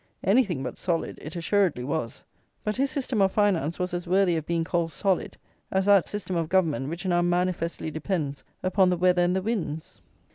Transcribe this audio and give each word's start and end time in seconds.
Anything 0.23 0.63
but 0.63 0.79
solid 0.79 1.19
it 1.21 1.35
assuredly 1.35 1.83
was; 1.83 2.23
but 2.63 2.77
his 2.77 2.89
system 2.89 3.21
of 3.21 3.33
finance 3.33 3.77
was 3.77 3.93
as 3.93 4.07
worthy 4.07 4.35
of 4.35 4.47
being 4.47 4.63
called 4.63 4.91
solid, 4.91 5.37
as 5.69 5.85
that 5.85 6.07
system 6.07 6.35
of 6.35 6.49
Government 6.49 6.89
which 6.89 7.05
now 7.05 7.21
manifestly 7.21 7.91
depends 7.91 8.43
upon 8.63 8.89
the 8.89 8.97
weather 8.97 9.21
and 9.21 9.35
the 9.35 9.43
winds. 9.43 10.01